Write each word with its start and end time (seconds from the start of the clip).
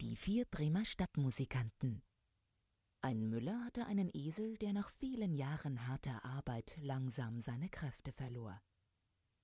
Die 0.00 0.16
vier 0.16 0.46
Bremer 0.46 0.86
Stadtmusikanten. 0.86 2.02
Ein 3.02 3.28
Müller 3.28 3.62
hatte 3.66 3.84
einen 3.84 4.08
Esel, 4.14 4.56
der 4.56 4.72
nach 4.72 4.90
vielen 4.92 5.34
Jahren 5.34 5.86
harter 5.88 6.24
Arbeit 6.24 6.78
langsam 6.80 7.38
seine 7.42 7.68
Kräfte 7.68 8.10
verlor. 8.12 8.62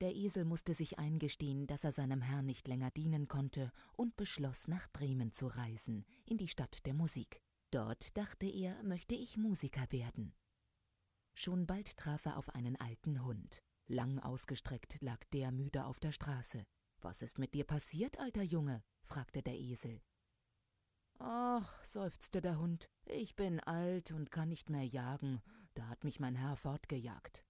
Der 0.00 0.16
Esel 0.16 0.46
musste 0.46 0.72
sich 0.72 0.98
eingestehen, 0.98 1.66
dass 1.66 1.84
er 1.84 1.92
seinem 1.92 2.22
Herrn 2.22 2.46
nicht 2.46 2.68
länger 2.68 2.90
dienen 2.90 3.28
konnte 3.28 3.70
und 3.92 4.16
beschloss, 4.16 4.66
nach 4.66 4.90
Bremen 4.92 5.30
zu 5.30 5.46
reisen, 5.46 6.06
in 6.24 6.38
die 6.38 6.48
Stadt 6.48 6.86
der 6.86 6.94
Musik. 6.94 7.42
Dort, 7.70 8.16
dachte 8.16 8.46
er, 8.46 8.82
möchte 8.82 9.14
ich 9.14 9.36
Musiker 9.36 9.92
werden. 9.92 10.34
Schon 11.34 11.66
bald 11.66 11.98
traf 11.98 12.24
er 12.24 12.38
auf 12.38 12.48
einen 12.54 12.76
alten 12.76 13.22
Hund. 13.22 13.62
Lang 13.88 14.20
ausgestreckt 14.20 15.02
lag 15.02 15.22
der 15.34 15.52
müde 15.52 15.84
auf 15.84 16.00
der 16.00 16.12
Straße. 16.12 16.64
Was 17.02 17.20
ist 17.20 17.38
mit 17.38 17.52
dir 17.52 17.64
passiert, 17.64 18.18
alter 18.18 18.42
Junge? 18.42 18.82
fragte 19.02 19.42
der 19.42 19.58
Esel. 19.58 20.00
Ach, 21.18 21.84
seufzte 21.84 22.40
der 22.40 22.58
Hund, 22.58 22.90
ich 23.06 23.36
bin 23.36 23.60
alt 23.60 24.10
und 24.12 24.30
kann 24.30 24.48
nicht 24.48 24.70
mehr 24.70 24.84
jagen, 24.84 25.40
da 25.74 25.88
hat 25.88 26.04
mich 26.04 26.20
mein 26.20 26.36
Herr 26.36 26.56
fortgejagt. 26.56 27.44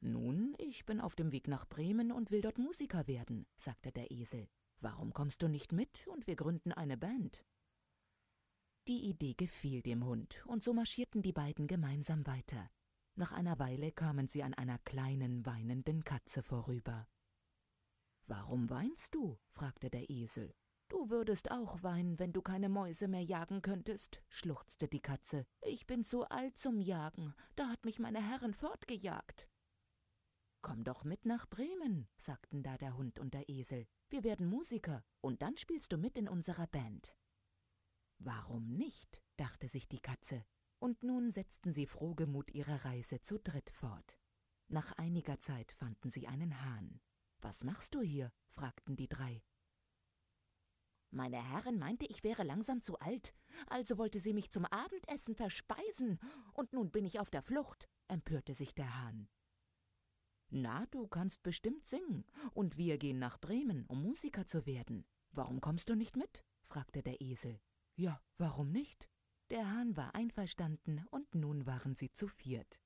Nun, 0.00 0.54
ich 0.58 0.84
bin 0.84 1.00
auf 1.00 1.14
dem 1.14 1.32
Weg 1.32 1.48
nach 1.48 1.66
Bremen 1.68 2.10
und 2.12 2.30
will 2.30 2.40
dort 2.40 2.58
Musiker 2.58 3.06
werden, 3.06 3.46
sagte 3.56 3.92
der 3.92 4.10
Esel. 4.10 4.48
Warum 4.80 5.12
kommst 5.12 5.42
du 5.42 5.48
nicht 5.48 5.72
mit 5.72 6.08
und 6.08 6.26
wir 6.26 6.34
gründen 6.34 6.72
eine 6.72 6.96
Band? 6.96 7.44
Die 8.88 9.04
Idee 9.04 9.34
gefiel 9.34 9.80
dem 9.80 10.04
Hund, 10.04 10.44
und 10.46 10.64
so 10.64 10.72
marschierten 10.72 11.22
die 11.22 11.32
beiden 11.32 11.68
gemeinsam 11.68 12.26
weiter. 12.26 12.68
Nach 13.14 13.30
einer 13.30 13.60
Weile 13.60 13.92
kamen 13.92 14.26
sie 14.26 14.42
an 14.42 14.54
einer 14.54 14.78
kleinen, 14.80 15.46
weinenden 15.46 16.02
Katze 16.02 16.42
vorüber. 16.42 17.06
Warum 18.26 18.70
weinst 18.70 19.14
du? 19.14 19.38
fragte 19.50 19.88
der 19.88 20.10
Esel. 20.10 20.52
Du 20.92 21.08
würdest 21.08 21.50
auch 21.50 21.82
weinen, 21.82 22.18
wenn 22.18 22.34
du 22.34 22.42
keine 22.42 22.68
Mäuse 22.68 23.08
mehr 23.08 23.22
jagen 23.22 23.62
könntest, 23.62 24.22
schluchzte 24.28 24.88
die 24.88 25.00
Katze. 25.00 25.46
Ich 25.62 25.86
bin 25.86 26.04
zu 26.04 26.28
alt 26.28 26.58
zum 26.58 26.80
Jagen, 26.80 27.34
da 27.56 27.68
hat 27.70 27.86
mich 27.86 27.98
meine 27.98 28.20
Herren 28.22 28.52
fortgejagt. 28.52 29.48
Komm 30.60 30.84
doch 30.84 31.04
mit 31.04 31.24
nach 31.24 31.48
Bremen, 31.48 32.08
sagten 32.18 32.62
da 32.62 32.76
der 32.76 32.94
Hund 32.98 33.18
und 33.18 33.32
der 33.32 33.48
Esel. 33.48 33.86
Wir 34.10 34.22
werden 34.22 34.46
Musiker, 34.46 35.02
und 35.22 35.40
dann 35.40 35.56
spielst 35.56 35.92
du 35.92 35.96
mit 35.96 36.18
in 36.18 36.28
unserer 36.28 36.66
Band. 36.66 37.16
Warum 38.18 38.68
nicht? 38.68 39.22
dachte 39.38 39.68
sich 39.68 39.88
die 39.88 40.02
Katze, 40.02 40.44
und 40.78 41.02
nun 41.02 41.30
setzten 41.30 41.72
sie 41.72 41.86
frohgemut 41.86 42.50
ihre 42.50 42.84
Reise 42.84 43.22
zu 43.22 43.38
dritt 43.38 43.70
fort. 43.70 44.18
Nach 44.68 44.92
einiger 44.98 45.40
Zeit 45.40 45.72
fanden 45.72 46.10
sie 46.10 46.28
einen 46.28 46.62
Hahn. 46.62 47.00
Was 47.40 47.64
machst 47.64 47.94
du 47.94 48.02
hier? 48.02 48.30
fragten 48.50 48.94
die 48.94 49.08
drei. 49.08 49.42
Meine 51.14 51.46
Herrin 51.46 51.78
meinte, 51.78 52.06
ich 52.06 52.24
wäre 52.24 52.42
langsam 52.42 52.80
zu 52.80 52.98
alt, 52.98 53.34
also 53.66 53.98
wollte 53.98 54.18
sie 54.18 54.32
mich 54.32 54.50
zum 54.50 54.64
Abendessen 54.64 55.34
verspeisen, 55.34 56.18
und 56.54 56.72
nun 56.72 56.90
bin 56.90 57.04
ich 57.04 57.20
auf 57.20 57.28
der 57.28 57.42
Flucht, 57.42 57.86
empörte 58.08 58.54
sich 58.54 58.74
der 58.74 58.98
Hahn. 58.98 59.28
Na, 60.48 60.86
du 60.86 61.06
kannst 61.06 61.42
bestimmt 61.42 61.84
singen, 61.84 62.24
und 62.54 62.78
wir 62.78 62.96
gehen 62.96 63.18
nach 63.18 63.38
Bremen, 63.38 63.84
um 63.88 64.00
Musiker 64.00 64.46
zu 64.46 64.64
werden. 64.64 65.04
Warum 65.32 65.60
kommst 65.60 65.90
du 65.90 65.94
nicht 65.94 66.16
mit? 66.16 66.44
fragte 66.62 67.02
der 67.02 67.20
Esel. 67.20 67.60
Ja, 67.94 68.18
warum 68.38 68.72
nicht? 68.72 69.06
Der 69.50 69.70
Hahn 69.70 69.98
war 69.98 70.14
einverstanden, 70.14 71.04
und 71.10 71.34
nun 71.34 71.66
waren 71.66 71.94
sie 71.94 72.10
zu 72.10 72.26
viert. 72.26 72.80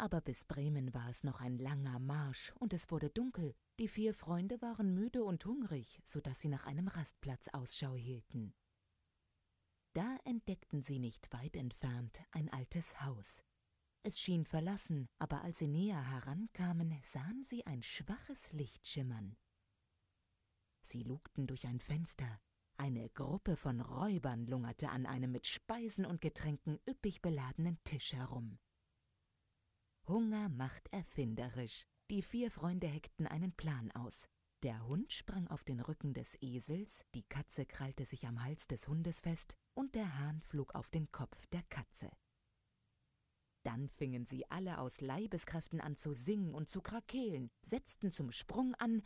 Aber 0.00 0.22
bis 0.22 0.46
Bremen 0.46 0.94
war 0.94 1.10
es 1.10 1.24
noch 1.24 1.42
ein 1.42 1.58
langer 1.58 1.98
Marsch, 1.98 2.54
und 2.58 2.72
es 2.72 2.90
wurde 2.90 3.10
dunkel, 3.10 3.54
die 3.78 3.86
vier 3.86 4.14
Freunde 4.14 4.62
waren 4.62 4.94
müde 4.94 5.22
und 5.22 5.44
hungrig, 5.44 6.00
so 6.06 6.22
dass 6.22 6.40
sie 6.40 6.48
nach 6.48 6.64
einem 6.64 6.88
Rastplatz 6.88 7.48
Ausschau 7.48 7.96
hielten. 7.96 8.54
Da 9.92 10.16
entdeckten 10.24 10.80
sie 10.80 10.98
nicht 10.98 11.30
weit 11.34 11.54
entfernt 11.54 12.18
ein 12.30 12.48
altes 12.48 12.98
Haus. 13.02 13.44
Es 14.02 14.18
schien 14.18 14.46
verlassen, 14.46 15.06
aber 15.18 15.42
als 15.42 15.58
sie 15.58 15.68
näher 15.68 16.02
herankamen, 16.02 16.98
sahen 17.02 17.44
sie 17.44 17.66
ein 17.66 17.82
schwaches 17.82 18.52
Licht 18.52 18.86
schimmern. 18.86 19.36
Sie 20.80 21.02
lugten 21.02 21.46
durch 21.46 21.66
ein 21.66 21.78
Fenster. 21.78 22.40
Eine 22.78 23.10
Gruppe 23.10 23.54
von 23.54 23.82
Räubern 23.82 24.46
lungerte 24.46 24.88
an 24.88 25.04
einem 25.04 25.30
mit 25.30 25.46
Speisen 25.46 26.06
und 26.06 26.22
Getränken 26.22 26.80
üppig 26.88 27.20
beladenen 27.20 27.78
Tisch 27.84 28.14
herum. 28.14 28.58
Hunger 30.10 30.48
macht 30.48 30.92
erfinderisch, 30.92 31.86
die 32.10 32.22
vier 32.22 32.50
Freunde 32.50 32.88
heckten 32.88 33.28
einen 33.28 33.52
Plan 33.52 33.92
aus. 33.92 34.28
Der 34.64 34.84
Hund 34.88 35.12
sprang 35.12 35.46
auf 35.46 35.62
den 35.62 35.78
Rücken 35.78 36.14
des 36.14 36.36
Esels, 36.42 37.04
die 37.14 37.22
Katze 37.22 37.64
krallte 37.64 38.04
sich 38.04 38.26
am 38.26 38.42
Hals 38.42 38.66
des 38.66 38.88
Hundes 38.88 39.20
fest 39.20 39.56
und 39.74 39.94
der 39.94 40.18
Hahn 40.18 40.40
flog 40.40 40.74
auf 40.74 40.88
den 40.88 41.12
Kopf 41.12 41.46
der 41.52 41.62
Katze. 41.62 42.10
Dann 43.62 43.88
fingen 43.88 44.26
sie 44.26 44.50
alle 44.50 44.78
aus 44.78 45.00
Leibeskräften 45.00 45.80
an 45.80 45.96
zu 45.96 46.12
singen 46.12 46.54
und 46.54 46.68
zu 46.68 46.80
krakeelen, 46.80 47.52
setzten 47.62 48.10
zum 48.10 48.32
Sprung 48.32 48.74
an, 48.74 49.02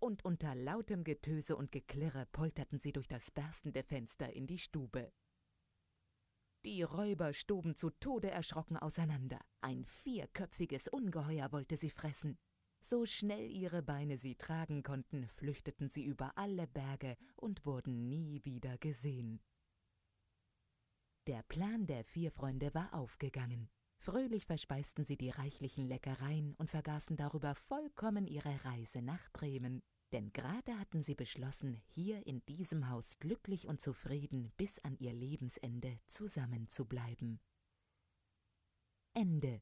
und 0.00 0.24
unter 0.24 0.56
lautem 0.56 1.04
Getöse 1.04 1.54
und 1.54 1.70
Geklirre 1.70 2.26
polterten 2.32 2.80
sie 2.80 2.92
durch 2.92 3.06
das 3.06 3.30
berstende 3.30 3.84
Fenster 3.84 4.32
in 4.32 4.48
die 4.48 4.58
Stube. 4.58 5.12
Die 6.68 6.82
Räuber 6.82 7.32
stoben 7.32 7.76
zu 7.76 7.88
Tode 7.88 8.30
erschrocken 8.30 8.76
auseinander. 8.76 9.40
Ein 9.62 9.86
vierköpfiges 9.86 10.88
Ungeheuer 10.88 11.50
wollte 11.50 11.78
sie 11.78 11.88
fressen. 11.88 12.36
So 12.82 13.06
schnell 13.06 13.50
ihre 13.50 13.82
Beine 13.82 14.18
sie 14.18 14.34
tragen 14.34 14.82
konnten, 14.82 15.30
flüchteten 15.30 15.88
sie 15.88 16.04
über 16.04 16.36
alle 16.36 16.66
Berge 16.66 17.16
und 17.36 17.64
wurden 17.64 18.10
nie 18.10 18.44
wieder 18.44 18.76
gesehen. 18.76 19.40
Der 21.26 21.42
Plan 21.44 21.86
der 21.86 22.04
vier 22.04 22.30
Freunde 22.30 22.74
war 22.74 22.92
aufgegangen. 22.92 23.70
Fröhlich 23.96 24.44
verspeisten 24.44 25.06
sie 25.06 25.16
die 25.16 25.30
reichlichen 25.30 25.86
Leckereien 25.86 26.54
und 26.56 26.68
vergaßen 26.68 27.16
darüber 27.16 27.54
vollkommen 27.54 28.26
ihre 28.26 28.62
Reise 28.66 29.00
nach 29.00 29.32
Bremen. 29.32 29.82
Denn 30.12 30.32
gerade 30.32 30.78
hatten 30.78 31.02
sie 31.02 31.14
beschlossen, 31.14 31.74
hier 31.94 32.26
in 32.26 32.44
diesem 32.46 32.88
Haus 32.88 33.18
glücklich 33.18 33.68
und 33.68 33.80
zufrieden 33.80 34.52
bis 34.56 34.78
an 34.78 34.96
ihr 34.98 35.12
Lebensende 35.12 35.98
zusammenzubleiben. 36.06 37.40
Ende 39.12 39.60